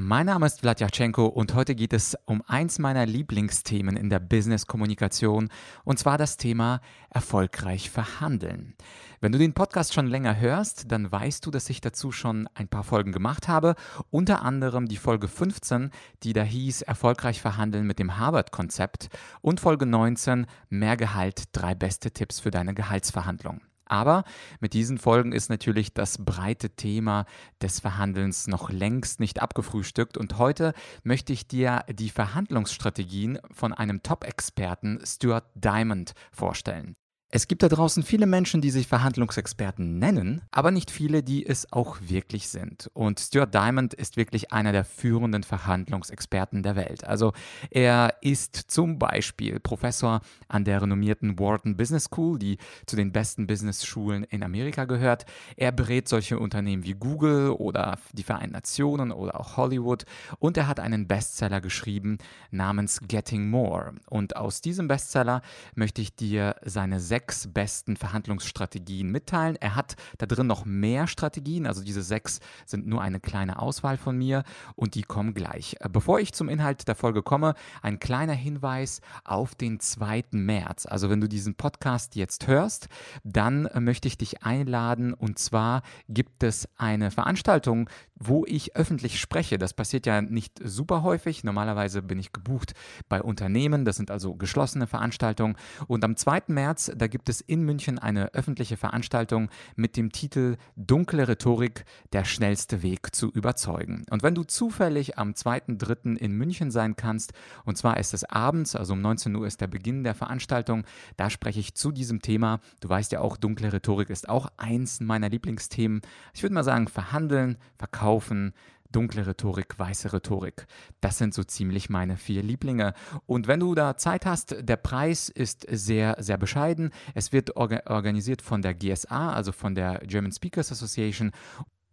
Mein 0.00 0.26
Name 0.26 0.46
ist 0.46 0.60
Vladyachenko 0.60 1.26
und 1.26 1.56
heute 1.56 1.74
geht 1.74 1.92
es 1.92 2.16
um 2.24 2.40
eins 2.46 2.78
meiner 2.78 3.04
Lieblingsthemen 3.04 3.96
in 3.96 4.10
der 4.10 4.20
Business-Kommunikation 4.20 5.48
und 5.82 5.98
zwar 5.98 6.16
das 6.16 6.36
Thema 6.36 6.80
erfolgreich 7.10 7.90
verhandeln. 7.90 8.76
Wenn 9.20 9.32
du 9.32 9.38
den 9.38 9.54
Podcast 9.54 9.94
schon 9.94 10.06
länger 10.06 10.38
hörst, 10.38 10.92
dann 10.92 11.10
weißt 11.10 11.44
du, 11.44 11.50
dass 11.50 11.68
ich 11.68 11.80
dazu 11.80 12.12
schon 12.12 12.48
ein 12.54 12.68
paar 12.68 12.84
Folgen 12.84 13.10
gemacht 13.10 13.48
habe, 13.48 13.74
unter 14.08 14.42
anderem 14.42 14.86
die 14.86 14.98
Folge 14.98 15.26
15, 15.26 15.90
die 16.22 16.32
da 16.32 16.44
hieß 16.44 16.82
Erfolgreich 16.82 17.40
verhandeln 17.40 17.84
mit 17.84 17.98
dem 17.98 18.18
Harvard-Konzept 18.18 19.08
und 19.40 19.58
Folge 19.58 19.84
19 19.84 20.46
Mehr 20.68 20.96
Gehalt, 20.96 21.46
drei 21.50 21.74
beste 21.74 22.12
Tipps 22.12 22.38
für 22.38 22.52
deine 22.52 22.72
Gehaltsverhandlung. 22.72 23.62
Aber 23.88 24.24
mit 24.60 24.74
diesen 24.74 24.98
Folgen 24.98 25.32
ist 25.32 25.50
natürlich 25.50 25.94
das 25.94 26.24
breite 26.24 26.70
Thema 26.70 27.26
des 27.60 27.80
Verhandelns 27.80 28.46
noch 28.46 28.70
längst 28.70 29.20
nicht 29.20 29.42
abgefrühstückt 29.42 30.16
und 30.16 30.38
heute 30.38 30.74
möchte 31.02 31.32
ich 31.32 31.48
dir 31.48 31.84
die 31.90 32.10
Verhandlungsstrategien 32.10 33.38
von 33.50 33.72
einem 33.72 34.02
Top-Experten 34.02 35.00
Stuart 35.04 35.44
Diamond 35.54 36.12
vorstellen. 36.30 36.96
Es 37.30 37.46
gibt 37.46 37.62
da 37.62 37.68
draußen 37.68 38.02
viele 38.04 38.24
Menschen, 38.24 38.62
die 38.62 38.70
sich 38.70 38.86
Verhandlungsexperten 38.86 39.98
nennen, 39.98 40.40
aber 40.50 40.70
nicht 40.70 40.90
viele, 40.90 41.22
die 41.22 41.44
es 41.44 41.70
auch 41.70 41.98
wirklich 42.00 42.48
sind. 42.48 42.90
Und 42.94 43.20
Stuart 43.20 43.52
Diamond 43.52 43.92
ist 43.92 44.16
wirklich 44.16 44.50
einer 44.50 44.72
der 44.72 44.86
führenden 44.86 45.42
Verhandlungsexperten 45.42 46.62
der 46.62 46.74
Welt. 46.74 47.04
Also 47.04 47.34
er 47.70 48.14
ist 48.22 48.56
zum 48.56 48.98
Beispiel 48.98 49.60
Professor 49.60 50.22
an 50.48 50.64
der 50.64 50.80
renommierten 50.80 51.38
Wharton 51.38 51.76
Business 51.76 52.04
School, 52.04 52.38
die 52.38 52.56
zu 52.86 52.96
den 52.96 53.12
besten 53.12 53.46
Business-Schulen 53.46 54.24
in 54.24 54.42
Amerika 54.42 54.86
gehört. 54.86 55.26
Er 55.56 55.72
berät 55.72 56.08
solche 56.08 56.38
Unternehmen 56.38 56.84
wie 56.84 56.94
Google 56.94 57.50
oder 57.50 57.98
die 58.14 58.22
Vereinten 58.22 58.54
Nationen 58.54 59.12
oder 59.12 59.38
auch 59.38 59.58
Hollywood. 59.58 60.06
Und 60.38 60.56
er 60.56 60.66
hat 60.66 60.80
einen 60.80 61.06
Bestseller 61.06 61.60
geschrieben 61.60 62.16
namens 62.50 63.00
Getting 63.06 63.50
More. 63.50 63.96
Und 64.08 64.36
aus 64.36 64.62
diesem 64.62 64.88
Bestseller 64.88 65.42
möchte 65.74 66.00
ich 66.00 66.16
dir 66.16 66.56
seine 66.64 67.00
sechs 67.00 67.17
sechs 67.18 67.48
besten 67.52 67.96
Verhandlungsstrategien 67.96 69.10
mitteilen. 69.10 69.56
Er 69.56 69.74
hat 69.74 69.96
da 70.18 70.26
drin 70.26 70.46
noch 70.46 70.64
mehr 70.64 71.08
Strategien, 71.08 71.66
also 71.66 71.82
diese 71.82 72.02
sechs 72.02 72.38
sind 72.64 72.86
nur 72.86 73.02
eine 73.02 73.18
kleine 73.18 73.58
Auswahl 73.58 73.96
von 73.96 74.16
mir 74.16 74.44
und 74.76 74.94
die 74.94 75.02
kommen 75.02 75.34
gleich. 75.34 75.74
Äh, 75.80 75.88
bevor 75.88 76.20
ich 76.20 76.32
zum 76.32 76.48
Inhalt 76.48 76.86
der 76.86 76.94
Folge 76.94 77.24
komme, 77.24 77.54
ein 77.82 77.98
kleiner 77.98 78.34
Hinweis 78.34 79.00
auf 79.24 79.56
den 79.56 79.80
2. 79.80 80.26
März. 80.30 80.86
Also 80.86 81.10
wenn 81.10 81.20
du 81.20 81.28
diesen 81.28 81.56
Podcast 81.56 82.14
jetzt 82.14 82.46
hörst, 82.46 82.86
dann 83.24 83.66
äh, 83.66 83.80
möchte 83.80 84.06
ich 84.06 84.16
dich 84.16 84.44
einladen 84.44 85.12
und 85.12 85.40
zwar 85.40 85.82
gibt 86.08 86.44
es 86.44 86.68
eine 86.76 87.10
Veranstaltung, 87.10 87.90
wo 88.14 88.44
ich 88.46 88.76
öffentlich 88.76 89.20
spreche. 89.20 89.58
Das 89.58 89.74
passiert 89.74 90.06
ja 90.06 90.22
nicht 90.22 90.60
super 90.62 91.02
häufig. 91.02 91.44
Normalerweise 91.44 92.02
bin 92.02 92.18
ich 92.18 92.32
gebucht 92.32 92.74
bei 93.08 93.22
Unternehmen. 93.22 93.84
Das 93.84 93.96
sind 93.96 94.10
also 94.10 94.34
geschlossene 94.34 94.86
Veranstaltungen. 94.86 95.56
Und 95.86 96.04
am 96.04 96.16
2. 96.16 96.42
März, 96.48 96.92
da 96.96 97.06
gibt 97.08 97.28
es 97.28 97.40
in 97.40 97.62
München 97.62 97.98
eine 97.98 98.34
öffentliche 98.34 98.76
Veranstaltung 98.76 99.50
mit 99.76 99.96
dem 99.96 100.12
Titel 100.12 100.56
Dunkle 100.76 101.26
Rhetorik, 101.26 101.84
der 102.12 102.24
schnellste 102.24 102.82
Weg 102.82 103.14
zu 103.14 103.30
überzeugen. 103.30 104.04
Und 104.10 104.22
wenn 104.22 104.34
du 104.34 104.44
zufällig 104.44 105.18
am 105.18 105.32
2.3. 105.32 106.16
in 106.16 106.32
München 106.32 106.70
sein 106.70 106.96
kannst, 106.96 107.32
und 107.64 107.76
zwar 107.76 107.98
ist 107.98 108.14
es 108.14 108.24
abends, 108.24 108.76
also 108.76 108.92
um 108.92 109.00
19 109.00 109.34
Uhr 109.34 109.46
ist 109.46 109.60
der 109.60 109.66
Beginn 109.66 110.04
der 110.04 110.14
Veranstaltung, 110.14 110.84
da 111.16 111.30
spreche 111.30 111.60
ich 111.60 111.74
zu 111.74 111.92
diesem 111.92 112.22
Thema. 112.22 112.60
Du 112.80 112.88
weißt 112.88 113.12
ja 113.12 113.20
auch, 113.20 113.36
dunkle 113.36 113.72
Rhetorik 113.72 114.10
ist 114.10 114.28
auch 114.28 114.52
eins 114.56 115.00
meiner 115.00 115.28
Lieblingsthemen. 115.28 116.02
Ich 116.34 116.42
würde 116.42 116.54
mal 116.54 116.64
sagen, 116.64 116.88
verhandeln, 116.88 117.56
verkaufen, 117.76 118.52
dunkle 118.90 119.26
Rhetorik, 119.26 119.78
weiße 119.78 120.12
Rhetorik. 120.12 120.66
Das 121.00 121.18
sind 121.18 121.34
so 121.34 121.44
ziemlich 121.44 121.90
meine 121.90 122.16
vier 122.16 122.42
Lieblinge. 122.42 122.94
Und 123.26 123.46
wenn 123.46 123.60
du 123.60 123.74
da 123.74 123.96
Zeit 123.96 124.26
hast, 124.26 124.56
der 124.60 124.76
Preis 124.76 125.28
ist 125.28 125.66
sehr, 125.70 126.16
sehr 126.18 126.38
bescheiden. 126.38 126.90
Es 127.14 127.32
wird 127.32 127.56
orga 127.56 127.82
organisiert 127.86 128.42
von 128.42 128.62
der 128.62 128.74
GSA, 128.74 129.32
also 129.32 129.52
von 129.52 129.74
der 129.74 130.00
German 130.06 130.32
Speakers 130.32 130.72
Association. 130.72 131.32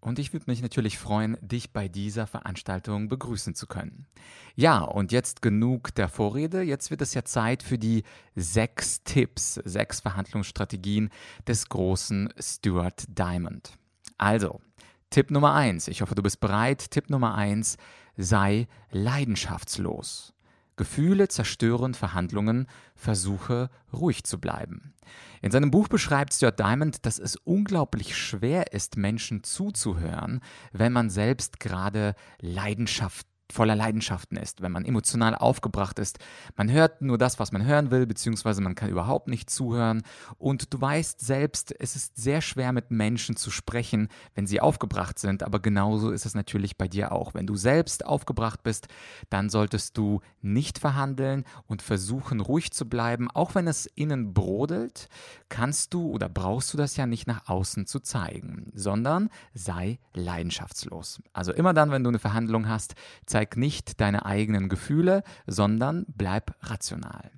Und 0.05 0.19
ich 0.19 0.33
würde 0.33 0.45
mich 0.47 0.61
natürlich 0.61 0.99
freuen, 0.99 1.35
dich 1.41 1.73
bei 1.73 1.87
dieser 1.87 2.27
Veranstaltung 2.27 3.09
begrüßen 3.09 3.55
zu 3.55 3.65
können. 3.65 4.05
Ja, 4.53 4.81
und 4.81 5.11
jetzt 5.11 5.41
genug 5.41 5.95
der 5.95 6.09
Vorrede. 6.09 6.61
Jetzt 6.61 6.91
wird 6.91 7.01
es 7.01 7.15
ja 7.15 7.25
Zeit 7.25 7.63
für 7.63 7.79
die 7.79 8.03
sechs 8.35 9.03
Tipps, 9.03 9.55
sechs 9.65 10.01
Verhandlungsstrategien 10.01 11.09
des 11.47 11.69
großen 11.69 12.31
Stuart 12.39 13.05
Diamond. 13.07 13.79
Also, 14.19 14.61
Tipp 15.15 15.31
Nummer 15.31 15.53
eins. 15.53 15.87
Ich 15.87 16.01
hoffe, 16.01 16.13
du 16.13 16.21
bist 16.21 16.41
bereit. 16.41 16.91
Tipp 16.91 17.09
Nummer 17.09 17.35
eins. 17.35 17.77
Sei 18.17 18.67
leidenschaftslos. 18.91 20.33
Gefühle 20.75 21.29
zerstören 21.29 21.93
Verhandlungen, 21.93 22.67
versuche 22.97 23.69
ruhig 23.93 24.25
zu 24.25 24.41
bleiben. 24.41 24.93
In 25.41 25.51
seinem 25.51 25.71
Buch 25.71 25.87
beschreibt 25.87 26.33
Stuart 26.33 26.59
Diamond, 26.59 27.05
dass 27.05 27.17
es 27.17 27.37
unglaublich 27.37 28.17
schwer 28.17 28.73
ist, 28.73 28.97
Menschen 28.97 29.45
zuzuhören, 29.45 30.41
wenn 30.73 30.91
man 30.91 31.09
selbst 31.09 31.61
gerade 31.61 32.13
Leidenschaft 32.41 33.25
voller 33.51 33.75
Leidenschaften 33.75 34.37
ist, 34.37 34.61
wenn 34.61 34.71
man 34.71 34.85
emotional 34.85 35.35
aufgebracht 35.35 35.99
ist. 35.99 36.19
Man 36.55 36.71
hört 36.71 37.01
nur 37.01 37.17
das, 37.17 37.39
was 37.39 37.51
man 37.51 37.65
hören 37.65 37.91
will, 37.91 38.05
beziehungsweise 38.05 38.61
man 38.61 38.75
kann 38.75 38.89
überhaupt 38.89 39.27
nicht 39.27 39.49
zuhören. 39.49 40.03
Und 40.37 40.73
du 40.73 40.81
weißt 40.81 41.19
selbst, 41.19 41.73
es 41.79 41.95
ist 41.95 42.17
sehr 42.17 42.41
schwer 42.41 42.71
mit 42.71 42.91
Menschen 42.91 43.35
zu 43.35 43.51
sprechen, 43.51 44.09
wenn 44.33 44.47
sie 44.47 44.61
aufgebracht 44.61 45.19
sind. 45.19 45.43
Aber 45.43 45.59
genauso 45.59 46.11
ist 46.11 46.25
es 46.25 46.35
natürlich 46.35 46.77
bei 46.77 46.87
dir 46.87 47.11
auch. 47.11 47.33
Wenn 47.33 47.47
du 47.47 47.55
selbst 47.55 48.05
aufgebracht 48.05 48.63
bist, 48.63 48.87
dann 49.29 49.49
solltest 49.49 49.97
du 49.97 50.21
nicht 50.41 50.79
verhandeln 50.79 51.45
und 51.67 51.81
versuchen, 51.81 52.41
ruhig 52.41 52.71
zu 52.71 52.89
bleiben. 52.89 53.29
Auch 53.31 53.55
wenn 53.55 53.67
es 53.67 53.85
innen 53.85 54.33
brodelt, 54.33 55.07
kannst 55.49 55.93
du 55.93 56.09
oder 56.09 56.29
brauchst 56.29 56.73
du 56.73 56.77
das 56.77 56.97
ja 56.97 57.05
nicht 57.05 57.27
nach 57.27 57.47
außen 57.47 57.85
zu 57.85 57.99
zeigen, 57.99 58.71
sondern 58.73 59.29
sei 59.53 59.99
leidenschaftslos. 60.13 61.21
Also 61.33 61.53
immer 61.53 61.73
dann, 61.73 61.91
wenn 61.91 62.03
du 62.03 62.09
eine 62.09 62.19
Verhandlung 62.19 62.67
hast, 62.67 62.95
nicht 63.57 64.01
deine 64.01 64.25
eigenen 64.25 64.69
Gefühle, 64.69 65.23
sondern 65.45 66.05
bleib 66.07 66.55
rational. 66.61 67.31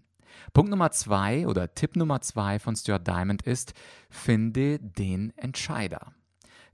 Punkt 0.53 0.69
Nummer 0.69 0.91
zwei 0.91 1.47
oder 1.47 1.74
Tipp 1.74 1.96
Nummer 1.96 2.22
zwei 2.22 2.59
von 2.59 2.75
Stuart 2.75 3.08
Diamond 3.08 3.41
ist, 3.41 3.74
finde 4.09 4.80
den 4.80 5.36
Entscheider. 5.38 6.13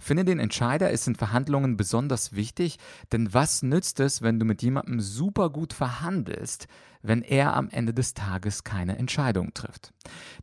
Finde 0.03 0.25
den 0.25 0.39
Entscheider 0.39 0.91
ist 0.91 1.07
in 1.07 1.15
Verhandlungen 1.15 1.77
besonders 1.77 2.33
wichtig, 2.33 2.77
denn 3.13 3.33
was 3.33 3.63
nützt 3.63 4.01
es, 4.01 4.21
wenn 4.21 4.37
du 4.37 4.45
mit 4.45 4.61
jemandem 4.61 4.99
super 4.99 5.49
gut 5.49 5.71
verhandelst, 5.71 6.67
wenn 7.03 7.21
er 7.21 7.55
am 7.55 7.69
Ende 7.69 7.93
des 7.93 8.13
Tages 8.13 8.63
keine 8.63 8.97
Entscheidung 8.97 9.53
trifft. 9.53 9.93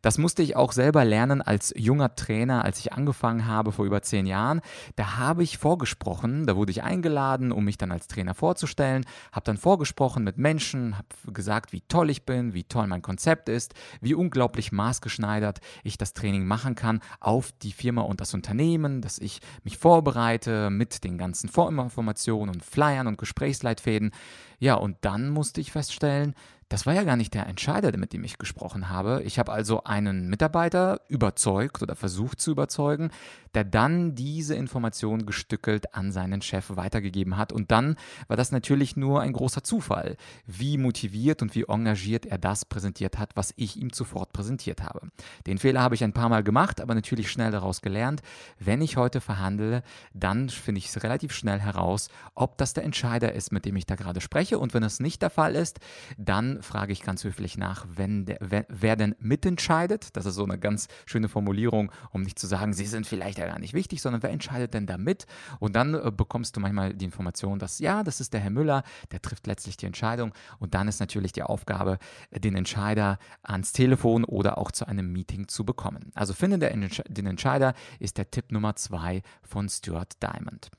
Das 0.01 0.17
musste 0.17 0.43
ich 0.43 0.55
auch 0.55 0.71
selber 0.71 1.03
lernen 1.03 1.41
als 1.41 1.73
junger 1.75 2.15
Trainer, 2.15 2.63
als 2.63 2.79
ich 2.79 2.93
angefangen 2.93 3.47
habe 3.47 3.71
vor 3.71 3.85
über 3.85 4.01
zehn 4.01 4.25
Jahren. 4.25 4.61
Da 4.95 5.17
habe 5.17 5.43
ich 5.43 5.57
vorgesprochen, 5.57 6.45
da 6.45 6.55
wurde 6.55 6.71
ich 6.71 6.83
eingeladen, 6.83 7.51
um 7.51 7.65
mich 7.65 7.77
dann 7.77 7.91
als 7.91 8.07
Trainer 8.07 8.33
vorzustellen, 8.33 9.05
habe 9.31 9.43
dann 9.43 9.57
vorgesprochen 9.57 10.23
mit 10.23 10.37
Menschen, 10.37 10.97
habe 10.97 11.33
gesagt, 11.33 11.73
wie 11.73 11.81
toll 11.81 12.09
ich 12.09 12.25
bin, 12.25 12.53
wie 12.53 12.63
toll 12.63 12.87
mein 12.87 13.01
Konzept 13.01 13.49
ist, 13.49 13.73
wie 13.99 14.13
unglaublich 14.13 14.71
maßgeschneidert 14.71 15.59
ich 15.83 15.97
das 15.97 16.13
Training 16.13 16.45
machen 16.45 16.75
kann 16.75 17.01
auf 17.19 17.51
die 17.51 17.73
Firma 17.73 18.03
und 18.03 18.21
das 18.21 18.33
Unternehmen, 18.33 19.01
dass 19.01 19.17
ich 19.17 19.41
mich 19.63 19.77
vorbereite 19.77 20.69
mit 20.69 21.03
den 21.03 21.17
ganzen 21.17 21.49
Vorinformationen 21.49 22.55
und 22.55 22.63
Flyern 22.63 23.07
und 23.07 23.17
Gesprächsleitfäden. 23.17 24.11
Ja, 24.59 24.75
und 24.75 24.97
dann 25.01 25.29
musste 25.29 25.61
ich 25.61 25.71
feststellen, 25.71 26.35
das 26.71 26.85
war 26.85 26.93
ja 26.93 27.03
gar 27.03 27.17
nicht 27.17 27.33
der 27.33 27.47
Entscheider, 27.47 27.95
mit 27.97 28.13
dem 28.13 28.23
ich 28.23 28.37
gesprochen 28.37 28.87
habe. 28.87 29.23
Ich 29.25 29.37
habe 29.39 29.51
also 29.51 29.83
einen 29.83 30.29
Mitarbeiter 30.29 31.01
überzeugt 31.09 31.81
oder 31.81 31.97
versucht 31.97 32.39
zu 32.39 32.51
überzeugen, 32.51 33.11
der 33.53 33.65
dann 33.65 34.15
diese 34.15 34.55
Information 34.55 35.25
gestückelt 35.25 35.93
an 35.93 36.13
seinen 36.13 36.41
Chef 36.41 36.77
weitergegeben 36.77 37.35
hat. 37.35 37.51
Und 37.51 37.71
dann 37.71 37.97
war 38.29 38.37
das 38.37 38.53
natürlich 38.53 38.95
nur 38.95 39.19
ein 39.19 39.33
großer 39.33 39.65
Zufall, 39.65 40.15
wie 40.45 40.77
motiviert 40.77 41.41
und 41.41 41.55
wie 41.55 41.65
engagiert 41.67 42.25
er 42.25 42.37
das 42.37 42.63
präsentiert 42.63 43.19
hat, 43.19 43.35
was 43.35 43.53
ich 43.57 43.75
ihm 43.75 43.91
zuvor 43.91 44.27
präsentiert 44.31 44.81
habe. 44.81 45.11
Den 45.47 45.57
Fehler 45.57 45.81
habe 45.81 45.95
ich 45.95 46.05
ein 46.05 46.13
paar 46.13 46.29
Mal 46.29 46.41
gemacht, 46.41 46.79
aber 46.79 46.95
natürlich 46.95 47.29
schnell 47.29 47.51
daraus 47.51 47.81
gelernt. 47.81 48.21
Wenn 48.59 48.81
ich 48.81 48.95
heute 48.95 49.19
verhandle, 49.19 49.83
dann 50.13 50.47
finde 50.47 50.79
ich 50.79 50.87
es 50.87 51.03
relativ 51.03 51.33
schnell 51.33 51.59
heraus, 51.59 52.07
ob 52.33 52.57
das 52.57 52.73
der 52.73 52.85
Entscheider 52.85 53.33
ist, 53.33 53.51
mit 53.51 53.65
dem 53.65 53.75
ich 53.75 53.85
da 53.85 53.95
gerade 53.95 54.21
spreche. 54.21 54.57
Und 54.57 54.73
wenn 54.73 54.83
es 54.83 55.01
nicht 55.01 55.21
der 55.21 55.29
Fall 55.29 55.55
ist, 55.55 55.81
dann 56.17 56.60
frage 56.61 56.93
ich 56.93 57.01
ganz 57.01 57.23
höflich 57.23 57.57
nach, 57.57 57.85
wenn 57.93 58.25
der, 58.25 58.37
wer, 58.39 58.65
wer 58.69 58.95
denn 58.95 59.15
mitentscheidet. 59.19 60.15
Das 60.15 60.25
ist 60.25 60.35
so 60.35 60.43
eine 60.43 60.57
ganz 60.57 60.87
schöne 61.05 61.29
Formulierung, 61.29 61.91
um 62.11 62.21
nicht 62.21 62.39
zu 62.39 62.47
sagen, 62.47 62.73
sie 62.73 62.85
sind 62.85 63.07
vielleicht 63.07 63.37
ja 63.37 63.47
gar 63.47 63.59
nicht 63.59 63.73
wichtig, 63.73 64.01
sondern 64.01 64.23
wer 64.23 64.31
entscheidet 64.31 64.73
denn 64.73 64.87
da 64.87 64.97
mit? 64.97 65.25
Und 65.59 65.75
dann 65.75 65.93
äh, 65.93 66.11
bekommst 66.15 66.55
du 66.55 66.59
manchmal 66.59 66.93
die 66.93 67.05
Information, 67.05 67.59
dass 67.59 67.79
ja, 67.79 68.03
das 68.03 68.21
ist 68.21 68.33
der 68.33 68.41
Herr 68.41 68.49
Müller, 68.49 68.83
der 69.11 69.21
trifft 69.21 69.47
letztlich 69.47 69.77
die 69.77 69.85
Entscheidung. 69.85 70.33
Und 70.59 70.73
dann 70.73 70.87
ist 70.87 70.99
natürlich 70.99 71.31
die 71.31 71.43
Aufgabe, 71.43 71.97
den 72.31 72.55
Entscheider 72.55 73.19
ans 73.43 73.71
Telefon 73.71 74.23
oder 74.23 74.57
auch 74.57 74.71
zu 74.71 74.85
einem 74.85 75.11
Meeting 75.11 75.47
zu 75.47 75.65
bekommen. 75.65 76.11
Also 76.15 76.33
finde 76.33 76.59
den 76.59 77.25
Entscheider 77.25 77.73
ist 77.99 78.17
der 78.17 78.29
Tipp 78.31 78.51
Nummer 78.51 78.75
zwei 78.75 79.21
von 79.43 79.69
Stuart 79.69 80.21
Diamond. 80.21 80.71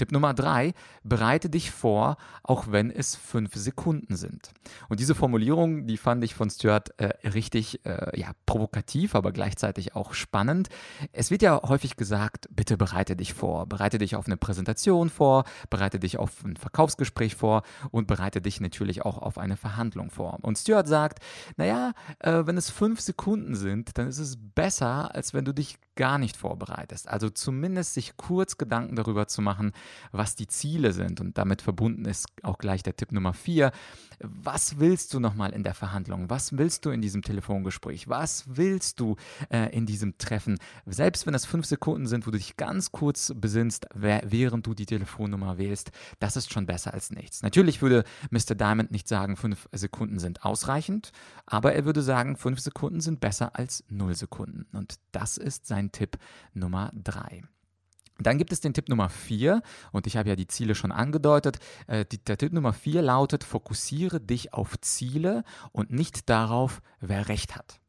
Tipp 0.00 0.12
Nummer 0.12 0.32
drei, 0.32 0.72
bereite 1.04 1.50
dich 1.50 1.70
vor, 1.70 2.16
auch 2.42 2.68
wenn 2.70 2.90
es 2.90 3.16
fünf 3.16 3.54
Sekunden 3.54 4.16
sind. 4.16 4.52
Und 4.88 4.98
diese 4.98 5.14
Formulierung, 5.14 5.86
die 5.86 5.98
fand 5.98 6.24
ich 6.24 6.34
von 6.34 6.48
Stuart 6.48 6.98
äh, 6.98 7.28
richtig 7.28 7.84
äh, 7.84 8.18
ja, 8.18 8.30
provokativ, 8.46 9.14
aber 9.14 9.30
gleichzeitig 9.30 9.94
auch 9.94 10.14
spannend. 10.14 10.70
Es 11.12 11.30
wird 11.30 11.42
ja 11.42 11.60
häufig 11.62 11.96
gesagt, 11.96 12.48
bitte 12.50 12.78
bereite 12.78 13.14
dich 13.14 13.34
vor, 13.34 13.66
bereite 13.66 13.98
dich 13.98 14.16
auf 14.16 14.24
eine 14.24 14.38
Präsentation 14.38 15.10
vor, 15.10 15.44
bereite 15.68 16.00
dich 16.00 16.16
auf 16.16 16.46
ein 16.46 16.56
Verkaufsgespräch 16.56 17.36
vor 17.36 17.62
und 17.90 18.06
bereite 18.06 18.40
dich 18.40 18.58
natürlich 18.62 19.04
auch 19.04 19.18
auf 19.18 19.36
eine 19.36 19.58
Verhandlung 19.58 20.10
vor. 20.10 20.38
Und 20.40 20.56
Stuart 20.56 20.88
sagt, 20.88 21.18
naja, 21.58 21.92
äh, 22.20 22.46
wenn 22.46 22.56
es 22.56 22.70
fünf 22.70 23.00
Sekunden 23.02 23.54
sind, 23.54 23.98
dann 23.98 24.08
ist 24.08 24.18
es 24.18 24.38
besser, 24.54 25.14
als 25.14 25.34
wenn 25.34 25.44
du 25.44 25.52
dich 25.52 25.76
gar 26.00 26.16
nicht 26.16 26.38
vorbereitest. 26.38 27.10
Also 27.10 27.28
zumindest 27.28 27.92
sich 27.92 28.16
kurz 28.16 28.56
Gedanken 28.56 28.96
darüber 28.96 29.28
zu 29.28 29.42
machen, 29.42 29.72
was 30.12 30.36
die 30.36 30.46
Ziele 30.46 30.92
sind. 30.92 31.20
Und 31.20 31.38
damit 31.38 31.62
verbunden 31.62 32.04
ist 32.04 32.26
auch 32.42 32.58
gleich 32.58 32.82
der 32.82 32.96
Tipp 32.96 33.12
Nummer 33.12 33.34
vier. 33.34 33.72
Was 34.22 34.78
willst 34.78 35.14
du 35.14 35.20
nochmal 35.20 35.52
in 35.52 35.62
der 35.62 35.74
Verhandlung? 35.74 36.28
Was 36.28 36.56
willst 36.58 36.84
du 36.84 36.90
in 36.90 37.00
diesem 37.00 37.22
Telefongespräch? 37.22 38.08
Was 38.08 38.44
willst 38.46 39.00
du 39.00 39.16
äh, 39.50 39.74
in 39.74 39.86
diesem 39.86 40.18
Treffen? 40.18 40.58
Selbst 40.86 41.26
wenn 41.26 41.32
das 41.32 41.46
fünf 41.46 41.66
Sekunden 41.66 42.06
sind, 42.06 42.26
wo 42.26 42.30
du 42.30 42.38
dich 42.38 42.56
ganz 42.56 42.92
kurz 42.92 43.32
besinnst, 43.34 43.86
während 43.94 44.66
du 44.66 44.74
die 44.74 44.86
Telefonnummer 44.86 45.56
wählst, 45.58 45.90
das 46.18 46.36
ist 46.36 46.52
schon 46.52 46.66
besser 46.66 46.92
als 46.92 47.10
nichts. 47.10 47.42
Natürlich 47.42 47.80
würde 47.80 48.04
Mr. 48.30 48.54
Diamond 48.54 48.90
nicht 48.90 49.08
sagen, 49.08 49.36
fünf 49.36 49.68
Sekunden 49.72 50.18
sind 50.18 50.44
ausreichend, 50.44 51.12
aber 51.46 51.74
er 51.74 51.84
würde 51.84 52.02
sagen, 52.02 52.36
fünf 52.36 52.60
Sekunden 52.60 53.00
sind 53.00 53.20
besser 53.20 53.56
als 53.56 53.84
null 53.88 54.14
Sekunden. 54.14 54.66
Und 54.76 54.96
das 55.12 55.38
ist 55.38 55.66
sein 55.66 55.92
Tipp 55.92 56.18
Nummer 56.52 56.92
drei. 56.94 57.42
Dann 58.20 58.38
gibt 58.38 58.52
es 58.52 58.60
den 58.60 58.74
Tipp 58.74 58.88
Nummer 58.88 59.08
4 59.08 59.62
und 59.92 60.06
ich 60.06 60.16
habe 60.16 60.28
ja 60.28 60.36
die 60.36 60.46
Ziele 60.46 60.74
schon 60.74 60.92
angedeutet. 60.92 61.58
Äh, 61.86 62.04
der 62.04 62.38
Tipp 62.38 62.52
Nummer 62.52 62.72
4 62.72 63.02
lautet, 63.02 63.44
fokussiere 63.44 64.20
dich 64.20 64.52
auf 64.54 64.80
Ziele 64.80 65.44
und 65.72 65.90
nicht 65.90 66.28
darauf, 66.28 66.82
wer 67.00 67.28
recht 67.28 67.56
hat. 67.56 67.80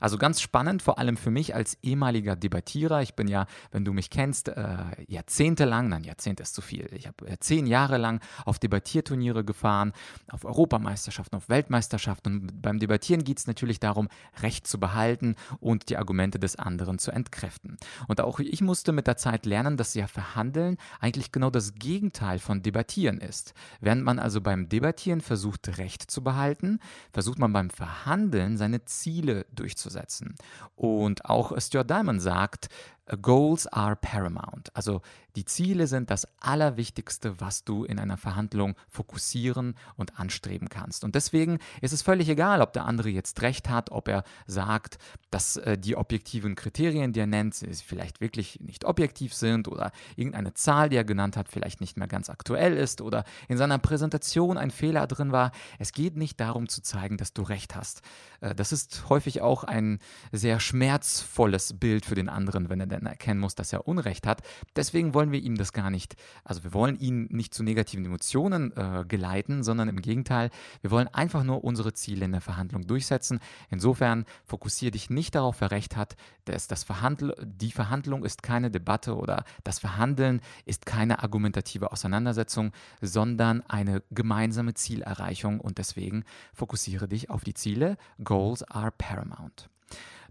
Also 0.00 0.18
ganz 0.18 0.40
spannend, 0.40 0.82
vor 0.82 0.98
allem 0.98 1.16
für 1.16 1.30
mich 1.30 1.54
als 1.54 1.78
ehemaliger 1.82 2.36
Debattierer. 2.36 3.02
Ich 3.02 3.14
bin 3.14 3.28
ja, 3.28 3.46
wenn 3.70 3.84
du 3.84 3.92
mich 3.92 4.10
kennst, 4.10 4.48
äh, 4.48 4.76
jahrzehntelang, 5.06 5.88
nein, 5.88 6.04
Jahrzehnt 6.04 6.40
ist 6.40 6.54
zu 6.54 6.62
viel. 6.62 6.88
Ich 6.92 7.06
habe 7.06 7.26
äh, 7.26 7.38
zehn 7.38 7.66
Jahre 7.66 7.98
lang 7.98 8.20
auf 8.44 8.58
Debattierturniere 8.58 9.44
gefahren, 9.44 9.92
auf 10.30 10.44
Europameisterschaften, 10.44 11.36
auf 11.36 11.48
Weltmeisterschaften. 11.48 12.40
Und 12.40 12.62
beim 12.62 12.78
Debattieren 12.78 13.24
geht 13.24 13.38
es 13.38 13.46
natürlich 13.46 13.80
darum, 13.80 14.08
Recht 14.42 14.66
zu 14.66 14.78
behalten 14.78 15.36
und 15.60 15.88
die 15.88 15.96
Argumente 15.96 16.38
des 16.38 16.56
anderen 16.56 16.98
zu 16.98 17.10
entkräften. 17.10 17.76
Und 18.08 18.20
auch 18.20 18.40
ich 18.40 18.60
musste 18.60 18.92
mit 18.92 19.06
der 19.06 19.16
Zeit 19.16 19.46
lernen, 19.46 19.76
dass 19.76 19.94
ja 19.94 20.06
Verhandeln 20.06 20.76
eigentlich 21.00 21.32
genau 21.32 21.50
das 21.50 21.74
Gegenteil 21.74 22.38
von 22.38 22.62
Debattieren 22.62 23.18
ist. 23.18 23.54
Während 23.80 24.02
man 24.04 24.18
also 24.18 24.40
beim 24.40 24.68
Debattieren 24.68 25.20
versucht, 25.20 25.78
Recht 25.78 26.10
zu 26.10 26.22
behalten, 26.22 26.80
versucht 27.12 27.38
man 27.38 27.52
beim 27.52 27.70
Verhandeln 27.70 28.56
seine 28.56 28.84
Ziele 28.84 29.46
durchzusetzen 29.54 29.83
umzusetzen. 29.84 30.34
Und 30.74 31.24
auch 31.24 31.58
Stuart 31.60 31.90
Diamond 31.90 32.22
sagt, 32.22 32.68
Goals 33.20 33.66
are 33.66 33.96
paramount. 33.96 34.74
Also 34.74 35.02
die 35.36 35.44
Ziele 35.44 35.86
sind 35.86 36.10
das 36.10 36.28
Allerwichtigste, 36.40 37.40
was 37.40 37.64
du 37.64 37.84
in 37.84 37.98
einer 37.98 38.16
Verhandlung 38.16 38.76
fokussieren 38.88 39.74
und 39.96 40.18
anstreben 40.18 40.68
kannst. 40.68 41.04
Und 41.04 41.14
deswegen 41.14 41.58
ist 41.80 41.92
es 41.92 42.02
völlig 42.02 42.28
egal, 42.28 42.62
ob 42.62 42.72
der 42.72 42.84
andere 42.86 43.08
jetzt 43.08 43.42
recht 43.42 43.68
hat, 43.68 43.90
ob 43.90 44.08
er 44.08 44.22
sagt, 44.46 44.98
dass 45.30 45.56
äh, 45.56 45.76
die 45.76 45.96
objektiven 45.96 46.54
Kriterien, 46.54 47.12
die 47.12 47.20
er 47.20 47.26
nennt, 47.26 47.54
vielleicht 47.54 48.20
wirklich 48.20 48.60
nicht 48.60 48.84
objektiv 48.84 49.34
sind 49.34 49.68
oder 49.68 49.90
irgendeine 50.16 50.54
Zahl, 50.54 50.88
die 50.88 50.96
er 50.96 51.04
genannt 51.04 51.36
hat, 51.36 51.48
vielleicht 51.48 51.80
nicht 51.80 51.96
mehr 51.96 52.08
ganz 52.08 52.30
aktuell 52.30 52.76
ist 52.76 53.00
oder 53.00 53.24
in 53.48 53.58
seiner 53.58 53.78
Präsentation 53.78 54.56
ein 54.56 54.70
Fehler 54.70 55.06
drin 55.06 55.32
war. 55.32 55.50
Es 55.78 55.92
geht 55.92 56.16
nicht 56.16 56.38
darum 56.38 56.68
zu 56.68 56.80
zeigen, 56.80 57.16
dass 57.16 57.32
du 57.32 57.42
recht 57.42 57.74
hast. 57.74 58.02
Äh, 58.40 58.54
das 58.54 58.72
ist 58.72 59.08
häufig 59.08 59.42
auch 59.42 59.64
ein 59.64 59.98
sehr 60.30 60.60
schmerzvolles 60.60 61.74
Bild 61.78 62.06
für 62.06 62.14
den 62.14 62.28
anderen, 62.28 62.68
wenn 62.68 62.80
er 62.80 62.86
denn 62.98 63.06
erkennen 63.06 63.40
muss, 63.40 63.54
dass 63.54 63.72
er 63.72 63.86
Unrecht 63.86 64.26
hat. 64.26 64.42
Deswegen 64.76 65.14
wollen 65.14 65.32
wir 65.32 65.40
ihm 65.40 65.56
das 65.56 65.72
gar 65.72 65.90
nicht, 65.90 66.16
also 66.44 66.64
wir 66.64 66.72
wollen 66.72 66.98
ihn 66.98 67.28
nicht 67.30 67.54
zu 67.54 67.62
negativen 67.62 68.04
Emotionen 68.04 68.72
äh, 68.76 69.04
geleiten, 69.06 69.62
sondern 69.62 69.88
im 69.88 70.00
Gegenteil, 70.00 70.50
wir 70.82 70.90
wollen 70.90 71.08
einfach 71.08 71.44
nur 71.44 71.64
unsere 71.64 71.92
Ziele 71.92 72.24
in 72.24 72.32
der 72.32 72.40
Verhandlung 72.40 72.86
durchsetzen. 72.86 73.40
Insofern 73.70 74.24
fokussiere 74.44 74.92
dich 74.92 75.10
nicht 75.10 75.34
darauf, 75.34 75.60
wer 75.60 75.70
Recht 75.70 75.96
hat. 75.96 76.16
Das, 76.44 76.66
das 76.66 76.84
Verhandl 76.84 77.34
die 77.42 77.70
Verhandlung 77.70 78.24
ist 78.24 78.42
keine 78.42 78.70
Debatte 78.70 79.16
oder 79.16 79.44
das 79.62 79.78
Verhandeln 79.78 80.40
ist 80.64 80.86
keine 80.86 81.22
argumentative 81.22 81.92
Auseinandersetzung, 81.92 82.72
sondern 83.00 83.62
eine 83.68 84.02
gemeinsame 84.10 84.74
Zielerreichung 84.74 85.60
und 85.60 85.78
deswegen 85.78 86.24
fokussiere 86.52 87.08
dich 87.08 87.30
auf 87.30 87.44
die 87.44 87.54
Ziele. 87.54 87.96
Goals 88.22 88.62
are 88.62 88.90
paramount. 88.90 89.68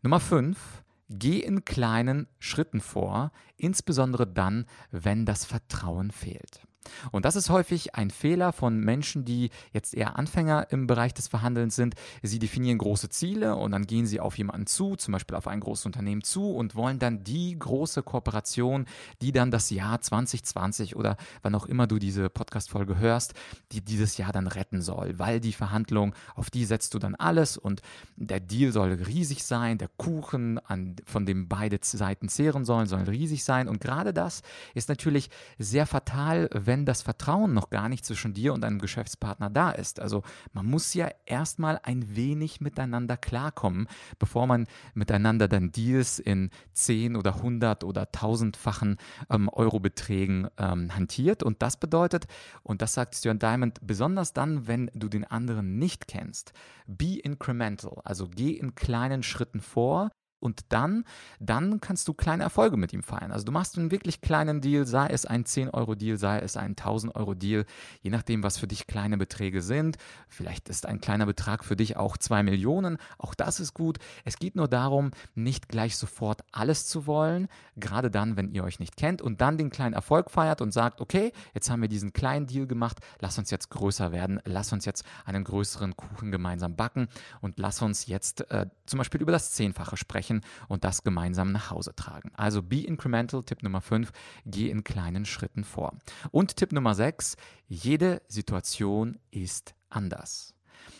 Nummer 0.01 0.19
5 0.19 0.83
Geh 1.15 1.39
in 1.39 1.63
kleinen 1.63 2.27
Schritten 2.39 2.81
vor, 2.81 3.31
insbesondere 3.55 4.25
dann, 4.25 4.65
wenn 4.89 5.25
das 5.25 5.45
Vertrauen 5.45 6.09
fehlt. 6.09 6.65
Und 7.11 7.25
das 7.25 7.35
ist 7.35 7.49
häufig 7.49 7.95
ein 7.95 8.09
Fehler 8.09 8.53
von 8.53 8.79
Menschen, 8.79 9.25
die 9.25 9.49
jetzt 9.71 9.93
eher 9.93 10.17
Anfänger 10.17 10.67
im 10.71 10.87
Bereich 10.87 11.13
des 11.13 11.27
Verhandelns 11.27 11.75
sind. 11.75 11.95
Sie 12.21 12.39
definieren 12.39 12.77
große 12.77 13.09
Ziele 13.09 13.55
und 13.55 13.71
dann 13.71 13.85
gehen 13.85 14.05
sie 14.05 14.19
auf 14.19 14.37
jemanden 14.37 14.67
zu, 14.67 14.95
zum 14.95 15.11
Beispiel 15.11 15.35
auf 15.35 15.47
ein 15.47 15.59
großes 15.59 15.85
Unternehmen 15.85 16.23
zu 16.23 16.51
und 16.51 16.75
wollen 16.75 16.99
dann 16.99 17.23
die 17.23 17.57
große 17.57 18.03
Kooperation, 18.03 18.85
die 19.21 19.31
dann 19.31 19.51
das 19.51 19.69
Jahr 19.69 20.01
2020 20.01 20.95
oder 20.95 21.17
wann 21.41 21.55
auch 21.55 21.65
immer 21.65 21.87
du 21.87 21.99
diese 21.99 22.29
Podcast-Folge 22.29 22.97
hörst, 22.97 23.33
die 23.71 23.81
dieses 23.81 24.17
Jahr 24.17 24.31
dann 24.31 24.47
retten 24.47 24.81
soll, 24.81 25.19
weil 25.19 25.39
die 25.39 25.53
Verhandlung, 25.53 26.15
auf 26.35 26.49
die 26.49 26.65
setzt 26.65 26.93
du 26.93 26.99
dann 26.99 27.15
alles 27.15 27.57
und 27.57 27.81
der 28.15 28.39
Deal 28.39 28.71
soll 28.71 28.93
riesig 28.93 29.43
sein, 29.43 29.77
der 29.77 29.89
Kuchen, 29.97 30.59
an, 30.59 30.95
von 31.05 31.25
dem 31.25 31.47
beide 31.47 31.79
Seiten 31.81 32.29
zehren 32.29 32.65
sollen, 32.65 32.87
soll 32.87 33.03
riesig 33.03 33.43
sein 33.43 33.67
und 33.67 33.81
gerade 33.81 34.13
das 34.13 34.41
ist 34.73 34.89
natürlich 34.89 35.29
sehr 35.57 35.85
fatal, 35.85 36.49
wenn 36.53 36.72
wenn 36.73 36.85
das 36.85 37.03
Vertrauen 37.03 37.53
noch 37.53 37.69
gar 37.69 37.87
nicht 37.87 38.03
zwischen 38.03 38.33
dir 38.33 38.51
und 38.51 38.61
deinem 38.61 38.79
Geschäftspartner 38.79 39.51
da 39.51 39.69
ist. 39.69 39.99
Also 39.99 40.23
man 40.53 40.65
muss 40.65 40.95
ja 40.95 41.07
erstmal 41.27 41.79
ein 41.83 42.15
wenig 42.15 42.61
miteinander 42.61 43.15
klarkommen, 43.15 43.87
bevor 44.17 44.47
man 44.47 44.65
miteinander 44.95 45.47
dann 45.47 45.71
Deals 45.71 46.17
in 46.17 46.49
10 46.71 47.15
oder 47.15 47.35
100 47.35 47.83
oder 47.83 48.05
1000-fachen 48.05 48.97
ähm, 49.29 49.49
Eurobeträgen 49.49 50.47
ähm, 50.57 50.95
hantiert. 50.95 51.43
Und 51.43 51.61
das 51.61 51.77
bedeutet, 51.77 52.25
und 52.63 52.81
das 52.81 52.95
sagt 52.95 53.13
Stuart 53.13 53.43
Diamond, 53.43 53.77
besonders 53.83 54.33
dann, 54.33 54.67
wenn 54.67 54.89
du 54.95 55.09
den 55.09 55.25
anderen 55.25 55.77
nicht 55.77 56.07
kennst, 56.07 56.53
be 56.87 57.19
incremental, 57.19 58.01
also 58.03 58.27
geh 58.27 58.49
in 58.49 58.73
kleinen 58.73 59.21
Schritten 59.21 59.61
vor, 59.61 60.09
und 60.43 60.61
dann, 60.69 61.05
dann 61.39 61.79
kannst 61.79 62.07
du 62.07 62.13
kleine 62.13 62.43
Erfolge 62.43 62.75
mit 62.75 62.91
ihm 62.91 63.01
feiern. 63.01 63.31
Also 63.31 63.45
du 63.45 63.51
machst 63.51 63.77
einen 63.77 63.91
wirklich 63.91 64.19
kleinen 64.19 64.59
Deal, 64.59 64.85
sei 64.85 65.07
es 65.07 65.25
ein 65.25 65.45
10-Euro-Deal, 65.45 66.17
sei 66.17 66.39
es 66.39 66.57
ein 66.57 66.75
1000-Euro-Deal, 66.75 67.65
je 68.01 68.09
nachdem, 68.11 68.43
was 68.43 68.57
für 68.57 68.67
dich 68.67 68.85
kleine 68.85 69.17
Beträge 69.17 69.61
sind. 69.61 69.97
Vielleicht 70.27 70.67
ist 70.67 70.85
ein 70.85 70.99
kleiner 70.99 71.25
Betrag 71.25 71.63
für 71.63 71.77
dich 71.77 71.95
auch 71.95 72.17
2 72.17 72.43
Millionen, 72.43 72.97
auch 73.17 73.33
das 73.33 73.61
ist 73.61 73.73
gut. 73.73 73.99
Es 74.25 74.37
geht 74.37 74.55
nur 74.55 74.67
darum, 74.67 75.11
nicht 75.33 75.69
gleich 75.69 75.95
sofort 75.97 76.43
alles 76.51 76.87
zu 76.87 77.07
wollen, 77.07 77.47
gerade 77.77 78.11
dann, 78.11 78.35
wenn 78.35 78.51
ihr 78.51 78.65
euch 78.65 78.79
nicht 78.79 78.97
kennt 78.97 79.21
und 79.21 79.39
dann 79.39 79.57
den 79.57 79.69
kleinen 79.69 79.93
Erfolg 79.93 80.29
feiert 80.29 80.59
und 80.59 80.73
sagt, 80.73 80.99
okay, 80.99 81.31
jetzt 81.53 81.69
haben 81.69 81.81
wir 81.81 81.89
diesen 81.89 82.11
kleinen 82.11 82.47
Deal 82.47 82.67
gemacht, 82.67 82.99
lass 83.19 83.37
uns 83.37 83.49
jetzt 83.49 83.69
größer 83.69 84.11
werden, 84.11 84.41
lass 84.43 84.73
uns 84.73 84.83
jetzt 84.83 85.05
einen 85.23 85.45
größeren 85.45 85.95
Kuchen 85.95 86.31
gemeinsam 86.31 86.75
backen 86.75 87.07
und 87.39 87.59
lass 87.59 87.81
uns 87.81 88.07
jetzt 88.07 88.51
äh, 88.51 88.65
zum 88.85 88.97
Beispiel 88.97 89.21
über 89.21 89.31
das 89.31 89.51
Zehnfache 89.51 89.95
sprechen 89.95 90.32
besprechen 90.33 90.41
und 90.67 90.83
das 90.83 91.03
gemeinsam 91.03 91.51
nach 91.51 91.69
Hause 91.71 91.95
tragen. 91.95 92.31
Also 92.35 92.61
be 92.61 92.81
incremental, 92.85 93.43
Tipp 93.43 93.63
Nummer 93.63 93.81
5, 93.81 94.11
geh 94.45 94.69
in 94.69 94.83
kleinen 94.83 95.25
Schritten 95.25 95.63
vor. 95.63 95.93
Und 96.31 96.55
Tipp 96.57 96.71
Nummer 96.71 96.95
6, 96.95 97.35
jede 97.67 98.21
Situation 98.27 99.19
ist 99.31 99.75
anders. 99.89 100.52